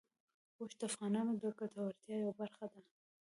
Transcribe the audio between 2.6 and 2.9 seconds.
ده.